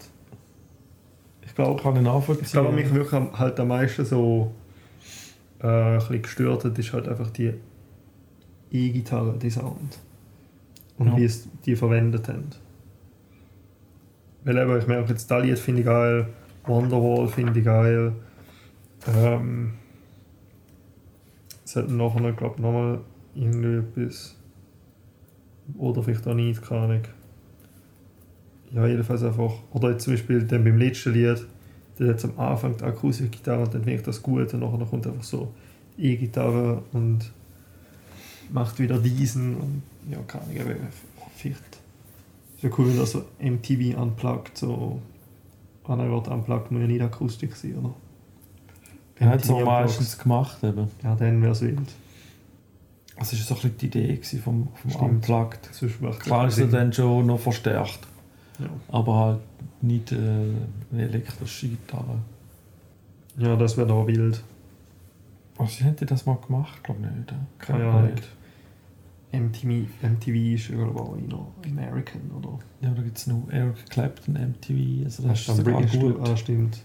[1.44, 2.44] Ich glaube, Kann ich nachvollziehen.
[2.46, 4.52] ich glaube, mich wirklich am- halt am meisten so
[5.60, 7.52] äh, ein bisschen gestört hat, ist halt einfach die
[8.70, 9.98] E-Gitarre, die Sound.
[10.98, 11.16] Und Ja.
[11.16, 12.50] wie es die verwendet haben.
[14.44, 16.28] Weil eben, ich merke jetzt, das Lied finde ich geil,
[16.64, 18.12] Wonderwall finde ich geil.
[19.16, 19.72] Ähm,
[21.64, 23.00] es hat nachher, glaube ich, nochmal
[23.34, 24.36] irgendwie etwas.
[25.76, 27.02] Oder vielleicht auch nicht, keine Ahnung.
[28.72, 29.52] Ja, jedenfalls einfach.
[29.72, 31.44] Oder zum Beispiel dann beim letzten Lied,
[31.98, 35.24] da jetzt am Anfang die Akustikgitarre und dann wirkt das gut und nachher kommt einfach
[35.24, 35.52] so
[35.96, 37.30] E-Gitarre und
[38.50, 40.76] macht wieder diesen und ja, keine Ahnung,
[41.36, 41.78] vielleicht.
[42.56, 45.00] Ist ja cool, wenn das so MTV unplugged, so
[45.84, 47.94] an einem Wort unplugged muss ja nicht Akustik sein, oder?
[49.20, 50.58] Er hat es auch meistens gemacht.
[50.62, 50.88] Eben.
[51.02, 51.78] Ja, dann wäre es wild.
[53.18, 55.04] Das war so ein bisschen die Idee vom, vom Stimmt.
[55.04, 55.68] Unplugged.
[55.72, 58.00] Sonst macht Klar ist er dann schon noch verstärkt,
[58.58, 58.68] Ja.
[58.88, 59.40] aber halt
[59.82, 62.18] nicht äh, eine elektrische Gitarre.
[63.36, 64.42] ja, das wäre da wild.
[65.56, 66.82] Was haben die das mal gemacht?
[66.84, 67.34] Glaube nicht.
[67.58, 68.12] Keine Glaub Ahnung.
[69.30, 72.58] MTV, MTV ist ja auch noch American, oder?
[72.80, 75.04] Ja, da gibt es noch Eric Clapton MTV.
[75.04, 76.20] Also das, ist sogar British gut.
[76.20, 76.78] Ah, stimmt.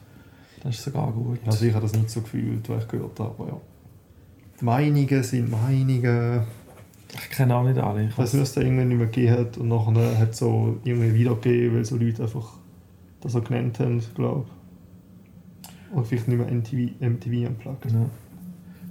[0.62, 1.40] Das ist sogar gut.
[1.46, 3.62] Also ich habe das nicht so gefühlt, was ich gehört habe, aber ja.
[4.60, 6.44] Die Meinungen sind Meinungen.
[7.16, 8.06] Ich kenne auch nicht alle.
[8.08, 10.78] Ich Was weiß- es da irgendwann nicht mehr gegeben hat und nachher hat es so
[10.84, 12.54] irgendwie wiedergegeben, weil so Leute einfach
[13.22, 15.94] das so genannt haben, glaube ich.
[15.96, 17.92] Oder vielleicht nicht mehr MTV, MTV unplugged.
[17.92, 18.06] Ja.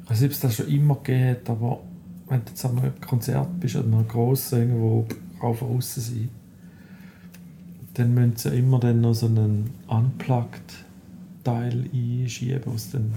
[0.05, 1.81] Ich weiß nicht, ob es das schon immer gegeben hat, aber
[2.29, 5.07] wenn du jetzt an einem Konzert bist oder einem grossen irgendwo
[5.43, 6.29] rauf und raus sein,
[7.95, 13.13] dann müssen sie immer dann noch so einen Unplugged-Teil einschieben, sie dann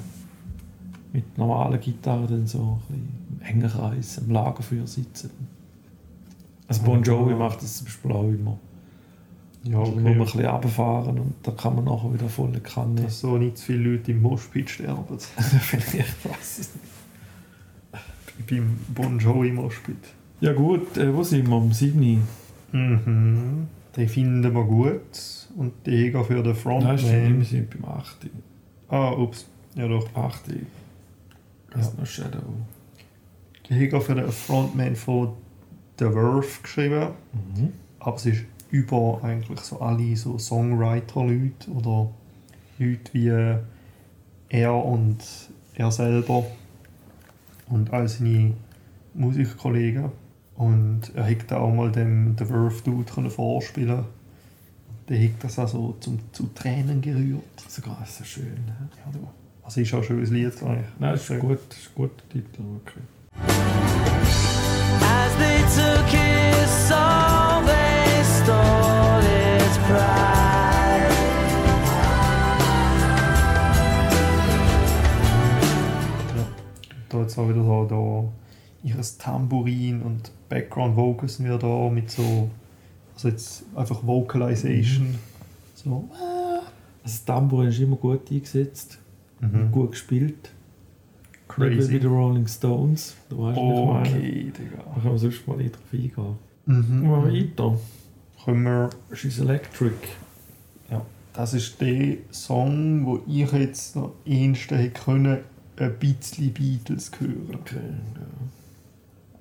[1.15, 5.29] mit normalen Gitarren dann so ein bisschen im engen Kreis am Lagerfeuer sitzen.
[6.67, 8.57] Also Bon Jovi macht das zum Beispiel auch immer.
[9.63, 10.31] Ja, Also muss man ein okay.
[10.31, 13.01] bisschen runterfahren und dann kann man nachher wieder volle Kanne.
[13.01, 15.05] Dass so nicht zu viele Leute im Moshpit sterben.
[15.17, 18.49] ich weiß es nicht.
[18.49, 19.95] Beim Bon Jovi Moshpit.
[20.41, 21.55] Ja gut, äh, wo sind wir?
[21.55, 22.19] Am Sydney.
[22.73, 23.67] Mhm.
[23.95, 25.47] Den finden wir gut.
[25.55, 26.97] Und die gehen für den Nein, Frontman.
[26.97, 28.17] stimmt, wir sind beim 8.
[28.89, 29.45] ah, ups.
[29.75, 30.13] Ja doch.
[30.13, 30.41] 8.
[31.75, 32.43] Das ist noch Shadow.
[33.67, 35.33] Die gehen für den Frontman von
[35.99, 37.09] The Verve geschrieben.
[37.33, 37.73] Mhm.
[37.99, 42.09] Aber es ist über eigentlich so alle so Songwriter-Leute oder
[42.77, 43.59] Leute wie
[44.49, 45.17] er und
[45.73, 46.45] er selber
[47.67, 48.53] und all seine
[49.13, 50.11] Musikkollegen.
[50.55, 54.05] Und er hätte auch mal dem The Verve Dude vorspielen
[55.09, 57.43] Der hat das also zum, zu Tränen gerührt.
[57.67, 58.53] Sogar ist so schön.
[58.65, 58.89] ne?
[59.05, 59.27] Ja, du.
[59.65, 60.53] Also ist auch schon ein Lied.
[60.61, 60.85] eigentlich.
[60.99, 62.61] Nein, das ist gut, das ist ein guter Titel.
[62.83, 62.99] Okay.
[65.01, 69.25] As they took his soul, they stole
[69.57, 71.15] its pride.
[77.09, 82.11] Da jetzt auch wieder so da ihres Tambourin und Background Vocals sind wieder da mit
[82.11, 82.51] so
[83.15, 85.15] Also jetzt einfach Vocalization.
[85.73, 86.07] So.
[86.11, 86.67] Also
[87.01, 88.99] das Tambourin ist immer gut eingesetzt,
[89.51, 89.71] Mhm.
[89.71, 90.51] gut gespielt.
[91.57, 91.99] Nicht wie bei Crazy.
[91.99, 93.15] den Rolling Stones.
[93.29, 93.99] Da weißt meine.
[93.99, 94.77] Okay, Digga.
[94.77, 96.37] Da können wir sonst mal nicht drauf eingehen.
[96.65, 97.07] Mhm.
[97.07, 97.79] Machen wir weiter.
[98.43, 99.95] Können wir She's Electric.
[101.35, 105.39] Das ist der Song, wo ich jetzt noch ehesten hätte können,
[105.75, 107.55] ein bisschen Beatles hören.
[107.55, 108.21] Okay, ja.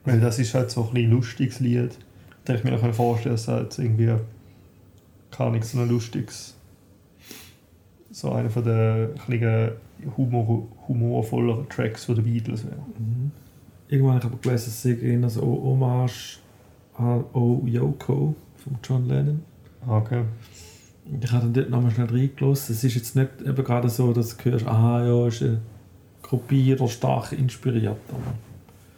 [0.04, 1.96] Weil das ist halt so ein bisschen lustiges Lied.
[2.44, 4.12] Da ich mir noch vorstellen, dass halt irgendwie
[5.30, 6.54] gar nicht so ein lustiges,
[8.10, 9.10] so einer von den
[10.16, 12.76] Humor, humorvolleren Tracks von den Beatles wäre.
[12.98, 13.30] Mhm.
[13.88, 16.38] Irgendwann habe ich aber gelesen, es sei eher so Hommage
[16.96, 19.42] an Oh Yoko von John Lennon.
[19.86, 20.22] Okay.
[21.20, 22.74] Ich habe dann dort nochmal schnell reingelassen.
[22.74, 25.60] Es ist jetzt nicht eben gerade so, dass du hörst, aha, ja, ist ein
[26.22, 27.98] Kopierer stark inspiriert.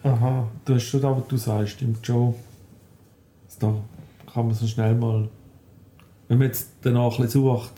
[0.05, 0.49] Aber Aha.
[0.65, 2.35] du hast schon da, was du sagst, stimmt schon.
[3.59, 3.75] Da
[4.33, 5.29] kann man so schnell mal,
[6.29, 7.73] wenn man jetzt danach ein bisschen sucht,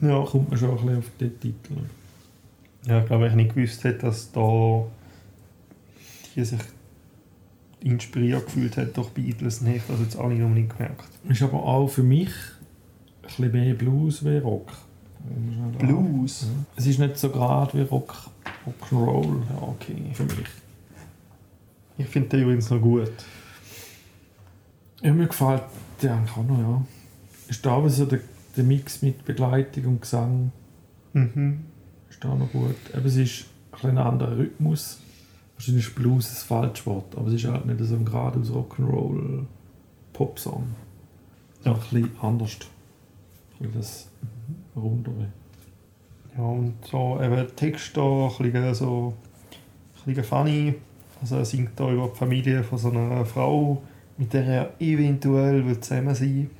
[0.00, 0.24] Ja.
[0.24, 1.74] kommt man schon ein bisschen auf den Titel.
[2.86, 4.84] Ja, ich glaube, ich nicht gewusst hätte, dass da
[6.34, 6.60] die sich
[7.80, 11.04] inspiriert gefühlt hat durch Beatles, dann hätte ich das jetzt alle noch nicht gemerkt.
[11.28, 14.72] Ist aber auch für mich ein bisschen mehr Blues wie Rock.
[15.78, 16.46] Blues?
[16.76, 18.14] Es ist nicht so gerade wie Rock,
[18.66, 19.96] Rock'n'Roll Ja, okay.
[20.14, 20.48] für mich.
[21.98, 23.12] Ich finde den übrigens noch gut.
[25.02, 25.62] Ja, mir gefällt
[26.00, 26.82] der eigentlich auch noch, ja.
[27.48, 28.20] Ist da aber so der,
[28.56, 30.52] der Mix mit Begleitung und Gesang
[31.14, 31.64] Mhm.
[32.22, 32.76] Da noch gut.
[32.94, 33.46] Eben, es ist
[33.82, 35.00] ein, anderer Rhythmus.
[35.56, 39.44] Wahrscheinlich ist Blues ein falsches aber es ist halt nicht so ein geradeaus Rock'n'Roll
[40.12, 40.64] Popsong.
[41.64, 41.72] Ja.
[41.72, 42.58] Ein bisschen anders.
[43.60, 44.08] Ein bisschen das
[44.74, 45.28] Rundere.
[46.36, 49.14] Ja, und so eben Text da, ein bisschen so
[50.06, 50.74] ein bisschen funny.
[51.20, 53.82] Also er singt da über die Familie von so einer Frau,
[54.16, 56.50] mit der er eventuell will zusammen sein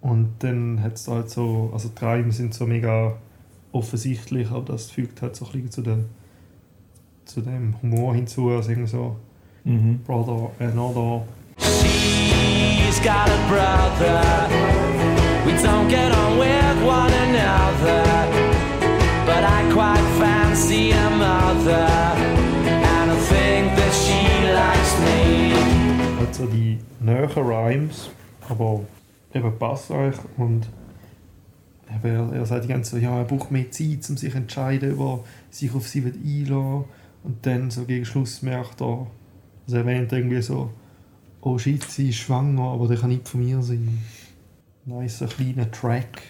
[0.00, 3.16] Und dann hat es da halt so, also die Reime sind so mega
[3.72, 6.04] offensichtlich, aber das fügt halt so ein bisschen zu, dem,
[7.24, 8.50] zu dem Humor hinzu.
[8.50, 9.16] Also irgendwie so
[9.64, 10.00] Mhm.
[10.06, 11.22] Brother, another.
[11.58, 14.48] She's got a brother.
[15.44, 18.04] We don't get on with one another.
[19.26, 21.86] But I quite fancy a mother.
[22.66, 25.52] And I think that she likes me.
[26.18, 28.10] Halt so die näheren Rhymes,
[28.48, 28.80] aber
[29.34, 30.66] eben passt euch und
[32.04, 34.98] eben, er, sagt die ganze Zeit, ja, er braucht mehr Zeit, um sich zu entscheiden,
[34.98, 36.84] ob er sich auf sie einlassen
[37.22, 39.06] und dann so gegen Schluss merkt er,
[39.66, 40.70] also er erwähnt irgendwie so,
[41.40, 43.98] oh shit, sie ist schwanger, aber der kann nicht von mir sein.
[44.86, 46.22] Nice, ein kleiner Track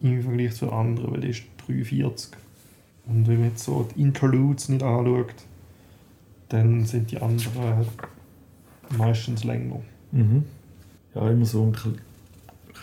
[0.00, 2.32] im Vergleich zu anderen, weil der ist 43.
[3.06, 5.34] Und wenn man jetzt so die Interludes nicht anschaut,
[6.48, 7.86] dann sind die anderen
[8.96, 9.80] meistens länger.
[10.12, 10.44] Mhm.
[11.14, 11.72] Ja, immer so ein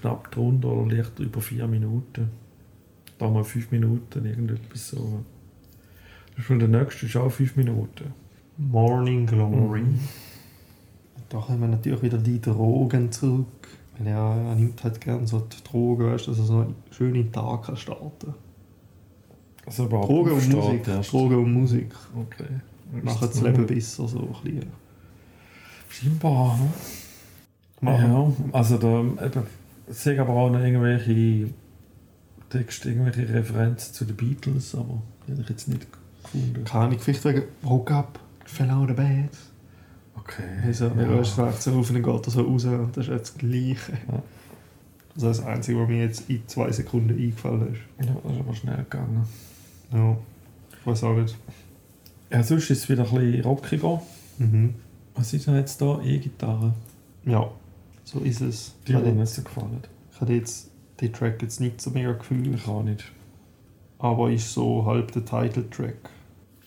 [0.01, 2.29] knapp drunter oder leicht über vier Minuten.
[3.17, 5.23] Da mal fünf Minuten, irgendetwas so.
[6.35, 8.13] Das ist der nächste ist auch fünf Minuten.
[8.57, 9.81] Morning Glory.
[9.81, 9.99] Mhm.
[11.29, 13.67] Da kommen natürlich wieder die Drogen zurück.
[13.97, 17.31] Weil er, er nimmt halt gerne so die Drogen, weißt dass er so einen schönen
[17.31, 18.33] Tag kann starten
[19.65, 20.87] Also Drogen und Musik.
[20.87, 21.13] erst.
[21.13, 21.95] Drogen und Musik.
[22.15, 22.47] Okay.
[23.03, 24.71] Machen das Leben besser, so ein bisschen.
[25.89, 26.71] Scheinbar, ne?
[27.81, 29.43] Ja, also da eben,
[29.87, 31.49] es sind aber auch noch irgendwelche
[32.49, 35.87] Texte, irgendwelche Referenzen zu den Beatles, aber die habe ich jetzt nicht
[36.23, 36.63] gefunden.
[36.63, 39.29] Keine Ahnung, vielleicht wegen Woke up, fell out of bed.
[40.15, 40.43] Okay.
[40.65, 41.17] Also, ja.
[41.17, 43.37] weißt, wacht so auf und dann geht er so raus und das ist jetzt das
[43.37, 43.93] Gleiche.
[44.11, 44.23] Ja.
[45.13, 48.05] Das ist das Einzige, was mir jetzt in zwei Sekunden eingefallen ist.
[48.05, 49.25] ja, das ist aber schnell gegangen.
[49.93, 50.17] Ja,
[50.79, 51.37] ich weiß auch nicht.
[52.31, 54.01] Ja, sonst ist es wieder ein bisschen rockiger.
[54.39, 54.75] Mhm.
[55.13, 56.01] Was ist denn jetzt da?
[56.03, 56.73] E-Gitarre.
[57.25, 57.49] Ja,
[58.05, 58.73] so ist es.
[58.87, 59.81] Die Ich hat habe mir nicht so gefallen.
[60.13, 60.69] ich habe jetzt
[61.01, 63.03] den Track jetzt nicht so mega gefühlt, Ich auch nicht.
[63.99, 66.09] aber ist so halb der Titeltrack.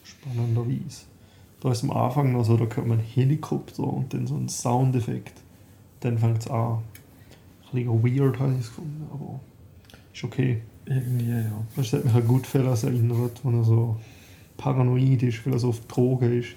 [0.05, 1.07] Spannenderweise.
[1.61, 5.41] Da ist am Anfang noch so, da kommt ein Helikopter und dann so ein Soundeffekt.
[6.01, 6.79] Dann fängt es an.
[7.73, 9.41] Ein bisschen weird habe ich es gefunden, aber
[10.13, 10.63] ist okay.
[10.87, 11.51] Irgendwie, ja.
[11.77, 13.97] Das hat mich an Goodfellas erinnert, wo er so
[14.57, 16.51] paranoid ist, weil er so auf Drogen ist.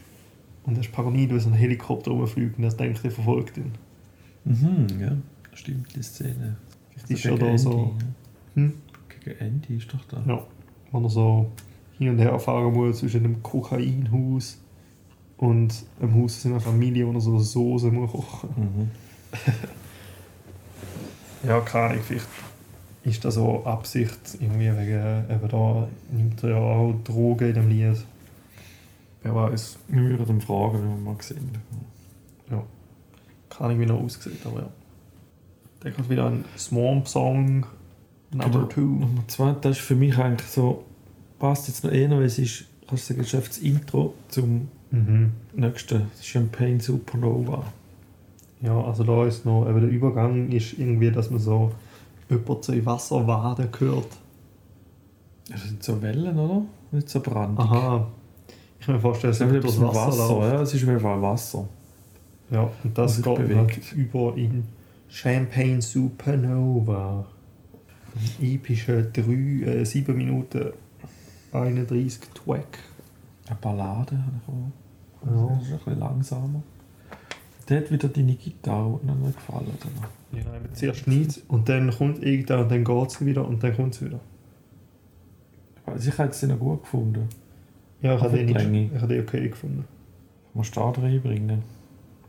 [0.64, 3.74] Und er ist paranoid, weil so ein Helikopter rumfliegt und er denkt, er verfolgt ihn.
[4.46, 5.12] Mhm, ja.
[5.54, 6.56] Stimmt, die Szene.
[6.90, 7.72] Vielleicht ist Gegen er da so...
[7.72, 8.06] Andy,
[8.56, 8.74] Hm?
[8.74, 9.34] ja.
[9.34, 10.24] Gegen Andy ist doch da.
[10.28, 10.44] Ja,
[10.92, 11.52] wenn er so
[11.98, 14.60] hin und her fahren muss zwischen einem Kokainhaus
[15.38, 18.92] und einem Haus seiner Familie, wo er so Soße muss kochen Mhm.
[21.48, 22.28] Ja, keine Ahnung, vielleicht
[23.04, 27.70] ist das so Absicht, irgendwie wegen, eben da nimmt er ja auch Drogen in dem
[27.70, 28.06] Lied.
[29.24, 29.80] Wer weiß.
[29.88, 31.50] Wir würden ihn fragen, wenn wir mal sehen.
[33.52, 34.70] Keine Ahnung, wie er aussieht, aber ja.
[35.82, 37.66] Dann kommt wieder ein Swamp Song
[38.32, 38.68] Number Genau.
[38.68, 38.82] 2.
[38.82, 40.84] Nummer zwei, das ist für mich eigentlich so,
[41.38, 45.32] passt jetzt noch eher, weil es ist, kannst du sagen, ist das Intro zum Mhm.
[45.54, 47.64] nächsten Champagne Supernova.
[48.62, 51.72] Ja, also da ist noch, eben der Übergang ist irgendwie, dass man so
[52.30, 54.08] jemand so in Wasser waden hört.
[55.50, 56.62] Das sind so Wellen, oder?
[56.92, 57.60] Nicht so brandig.
[57.66, 58.08] Aha.
[58.80, 61.22] Ich kann mir vorstellen, es ist das Wasser, Wasser, ja, es ist auf jeden Fall
[61.22, 61.68] Wasser.
[62.52, 64.66] Ja, und das sich geht halt über in
[65.08, 67.26] Champagne Supernova.
[68.14, 70.74] Ein epischer 3, äh, 7 Minuten
[71.54, 72.80] 31 Track.
[73.48, 75.32] Eine Ballade habe ich auch.
[75.34, 75.56] Ja.
[75.56, 76.64] Das ist ein bisschen langsamer.
[77.70, 79.88] Der hat wieder deine Gitarre, die nicht gefallen hat.
[80.34, 83.76] Ja, eben zuerst nichts und dann kommt irgendwann und dann geht es wieder und dann
[83.76, 84.20] kommt es wieder.
[85.86, 87.28] Also ich hätte sie noch gut gefunden.
[88.02, 89.86] Ja, ich habe den, die nicht, ich habe den okay gefunden.
[90.54, 91.64] Musst du da reinbringen.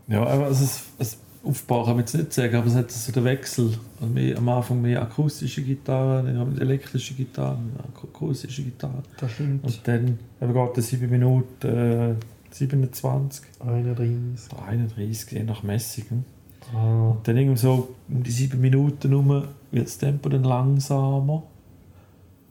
[0.08, 3.10] Ja, aber es ist, es Aufbau kann man jetzt nicht sagen, aber es hat so
[3.10, 3.72] den Wechsel.
[4.00, 9.02] Also mehr, am Anfang mehr akustische Gitarre, dann haben wir elektrische Gitarre, ak- akustische Gitarre.
[9.18, 9.64] Das stimmt.
[9.64, 12.14] Und dann eben geht es 7 Minuten äh,
[12.52, 14.52] 27, 31.
[14.56, 16.04] 31, je nach Messung.
[16.10, 16.24] hm?
[16.76, 17.08] Ah.
[17.10, 21.42] Und dann irgendwie so um die 7 Minuten herum wird das Tempo dann langsamer.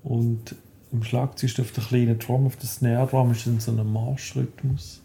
[0.04, 0.56] Und
[0.92, 5.01] im Schlagzeug auf der kleinen Drum, auf der Snare Drum ist dann so ein Marschrhythmus.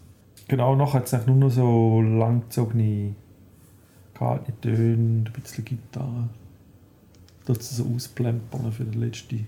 [0.47, 3.15] Genau, nachher hat es nur noch so langgezogene,
[4.13, 6.29] gehaltene Töne, und ein bisschen Gitarre.
[7.45, 9.47] Dort so ausplempern für den letzten,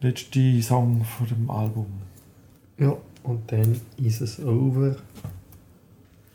[0.00, 1.86] letzten Song von dem Album.
[2.78, 4.96] Ja, und dann ist es over.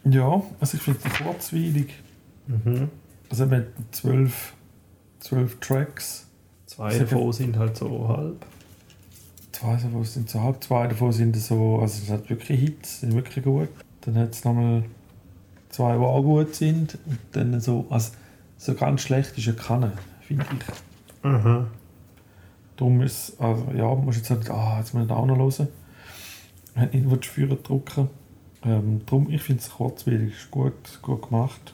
[0.04, 1.94] Ja, also ich finde es kurzweilig.
[2.48, 2.90] Mhm.
[3.30, 4.54] Also wir hatten zwölf,
[5.20, 6.28] zwölf Tracks.
[6.68, 8.46] Zwei Sehr davon sind halt so halb.
[9.52, 13.14] Zwei davon sind so halb, zwei davon sind so, also es hat wirklich Hits, sind
[13.14, 13.70] wirklich gut.
[14.06, 14.84] Dann hat es nochmal
[15.70, 16.98] zwei, die auch gut sind.
[17.06, 18.12] Und dann so, also
[18.58, 21.26] so ganz schlecht ist ja keine, finde ich.
[21.26, 21.68] Aha.
[22.78, 25.68] Darum ist, also ja, man muss jetzt nicht, ah, jetzt muss ich auch noch hören.
[26.76, 28.10] Man hat nicht die Führer drücken.
[28.64, 31.74] Ähm, darum, ich finde es kurzweilig, ist gut, gut gemacht.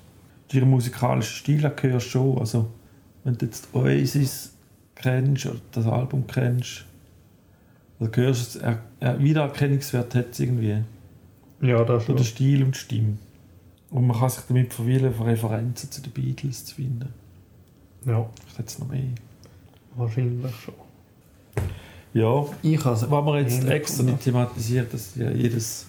[0.52, 2.68] Ihren musikalischen Stil hörst du schon, also
[3.24, 4.54] wenn du jetzt Oasis
[4.96, 6.86] kennst oder das Album kennst,
[8.00, 10.84] also hörst du es, er, er, Wiedererkennungswert hat es irgendwie.
[11.62, 12.16] Ja, das schon.
[12.18, 13.18] der Stil und die Stimme.
[13.90, 17.10] Und man kann sich damit verweilen, Referenzen zu den Beatles zu finden.
[18.06, 19.04] Ja, Vielleicht hat es noch mehr.
[19.96, 20.74] wahrscheinlich schon.
[22.14, 25.86] Ja, Ich habe Wenn wir jetzt extra nicht thematisiert, dass ja jedes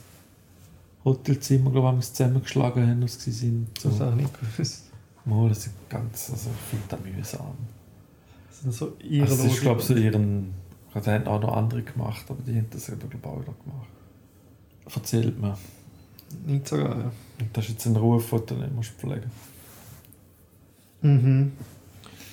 [1.04, 3.68] Hotelzimmer, glaube ich, zusammengeschlagen haben, als sie sind.
[3.78, 3.88] So.
[3.88, 4.84] Das habe ich nicht gewusst.
[5.28, 7.54] Oh, das ist ganz, also ich finde das mühsam.
[8.48, 10.52] Das sind so ihre Also, das ist, glaube ich, so ihren,
[10.92, 13.54] das haben auch noch andere gemacht, aber die haben das eben, glaube ich, auch wieder
[13.64, 13.88] gemacht.
[14.94, 15.56] Erzählt mir.
[16.46, 17.10] Nicht so geil.
[17.40, 19.30] Und das ist jetzt ein Ruf, den du nicht musst pflegen
[21.02, 21.52] Mhm.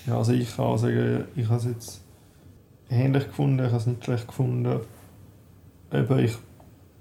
[0.05, 2.01] Ja, also ich kann auch sagen, ich habe es jetzt
[2.89, 4.79] ähnlich gefunden, ich habe es nicht schlecht gefunden.
[5.89, 6.37] Aber ich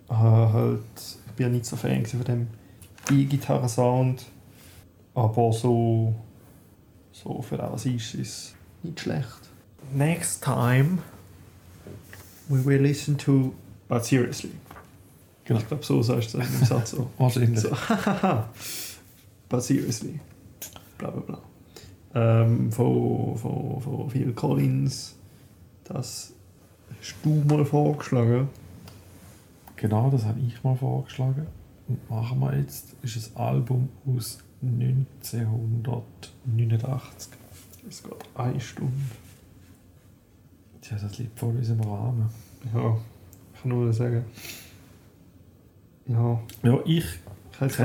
[0.09, 0.81] habe halt,
[1.27, 2.49] ich bin ja nicht so Fan von dem
[3.11, 4.27] E-Gitarren-Sound.
[5.15, 6.15] Aber so,
[7.13, 9.51] so für das ist es nicht schlecht.
[9.93, 10.99] Next time
[12.49, 13.55] we will listen to
[13.89, 14.53] But Seriously.
[15.49, 15.59] Genau.
[15.61, 17.09] Ich glaube, so sagst du es im Satz so.
[17.17, 17.61] Wahrscheinlich.
[17.61, 17.71] So.
[19.49, 20.21] But seriously.
[20.99, 21.41] Bla bla bla.
[22.15, 25.15] Ähm, von, von, von Phil Collins.
[25.85, 26.35] Das
[27.01, 28.51] hast du mal vorgeschlagen.
[29.77, 31.47] Genau, das habe ich mal vorgeschlagen.
[31.89, 37.33] Und machen wir jetzt, ist ein Album aus 1989.
[37.89, 38.93] Es geht eine Stunde.
[40.83, 42.29] Tja, das liegt voll in unserem Rahmen.
[42.75, 42.99] Ja,
[43.55, 44.27] ich kann nur sagen.
[46.09, 47.05] Ja, Ja, ich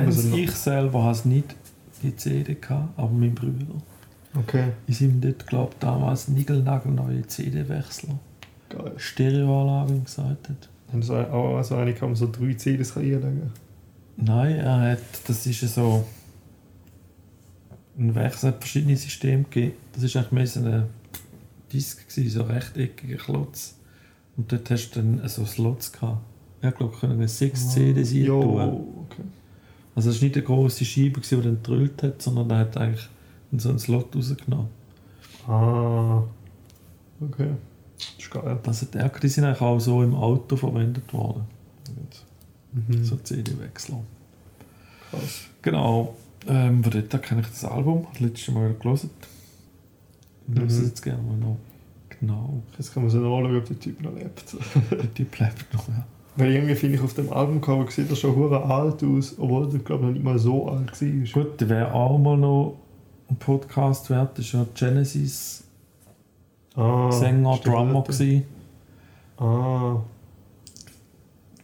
[0.09, 1.55] so Ich selber habe es nicht
[2.01, 3.65] die CD gehabt, aber mein Bruder.
[4.35, 8.17] Okay, Ich sind dort, glaube damals niegelnagelneue CD-Wechsler.
[8.69, 8.93] geil.
[8.97, 10.69] Stereoanlage gesagt hat.
[10.91, 13.51] Haben so auch so eine kann man so drei CDs reinlegen.
[14.17, 16.05] Nein, er hat, das ist so
[17.97, 19.73] ein Wechsel, hat verschiedene Systeme gegeben.
[19.93, 20.83] Das ist eigentlich mehr so ein
[21.71, 23.75] Disk, so ein rechteckiger Klotz.
[24.35, 26.21] Und dort hast du dann so Slots gehabt.
[26.63, 28.25] Ja, ich glaube, können sechs CDs rein tun.
[28.25, 29.21] Jo, okay.
[29.95, 33.07] Also es war nicht eine grosse Scheibe, die dann gedrüllt hat, sondern er hat eigentlich
[33.57, 34.67] so einen Slot rausgenommen.
[35.47, 36.23] Ah,
[37.21, 37.49] okay.
[37.97, 38.59] Das ist geil.
[38.63, 41.43] Das hat er, die sind eigentlich auch so im Auto verwendet worden.
[42.71, 43.03] Mhm.
[43.03, 43.99] So CD-Wechsler.
[45.11, 45.41] Krass.
[45.61, 46.15] Genau.
[46.47, 48.07] Ähm, von dort kenne ich das Album.
[48.13, 49.11] Das letzte Mal gelesen.
[50.51, 50.85] Ich höre es Mhm.
[50.85, 51.57] jetzt gerne mal noch.
[52.19, 52.63] Genau.
[52.77, 54.55] Jetzt kann man so anschauen, ob der Typ noch lebt.
[54.91, 55.87] Der Typ bleibt noch.
[55.89, 56.05] Ja.
[56.35, 59.79] Weil irgendwie finde ich auf dem Albumcover sieht er schon hure alt aus, obwohl er
[59.79, 61.43] glaube noch nicht mal so alt war.
[61.43, 62.77] Gut, der wäre auch mal noch
[63.29, 65.63] ein Podcast wird, ist ja Genesis
[66.75, 67.57] Ah, Sänger.
[67.63, 68.45] Drummer gewesen.
[69.37, 69.97] Ah,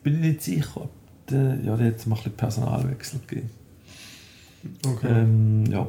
[0.04, 0.90] Bin ich nicht sicher, ob
[1.30, 3.50] der, ja, der hat mal ein Personalwechsel gegeben.
[4.86, 5.08] okay.
[5.10, 5.88] Ähm, ja,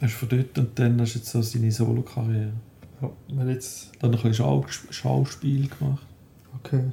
[0.00, 2.52] er ist von dort und dann hast du jetzt so seine Solo-Karriere.
[3.00, 6.06] Ja, wenn jetzt, Dann ein bisschen Schau Schauspiel gemacht.
[6.62, 6.84] okay.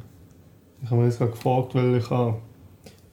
[0.81, 2.39] Ich habe mich jetzt gerade gefragt, weil ich habe,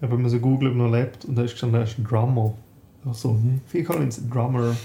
[0.00, 2.54] mal so googelt, ob er noch lebt und da ist gestanden, er ist ein Drummer.
[3.04, 3.60] Also, Mhm.
[3.66, 4.76] Phil Collins, Drummer.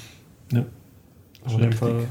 [0.51, 0.65] Ja.
[1.43, 1.73] Aber in dem.
[1.73, 2.07] Fall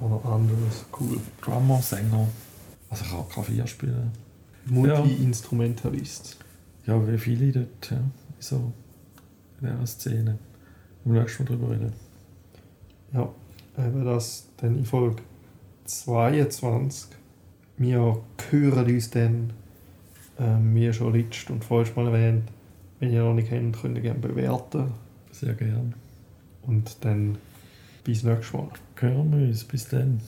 [0.00, 0.84] auch noch anderes.
[0.98, 1.18] Cool.
[1.42, 2.26] Drummer, Sänger.
[2.90, 4.10] Also ich kann auch Klavier spielen.
[4.66, 6.38] Multi-Instrumentalist.
[6.86, 7.98] Ja, wie viele dort, ja.
[8.38, 8.72] So
[9.60, 10.38] in dieser Szene.
[11.04, 11.92] Im nächsten Mal drüber reden.
[13.12, 13.28] Ja,
[13.78, 15.22] eben das dann in Folge
[15.84, 17.10] 22.
[17.78, 18.18] Wir
[18.50, 19.52] hören uns dann,
[20.38, 22.44] ähm, wie schon letztes und vorhin mal erwähnt,
[23.00, 24.92] wenn ihr noch nicht kennt, könnt ihr gerne bewerten.
[25.30, 25.94] Sehr gern.
[26.62, 27.36] Und dann
[28.04, 28.68] bis nächstes Mal.
[28.96, 29.64] Hören wir uns.
[29.64, 30.20] Bis dann.